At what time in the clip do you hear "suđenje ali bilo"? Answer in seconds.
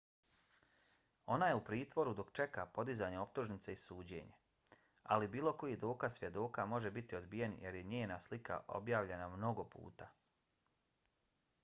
3.83-5.53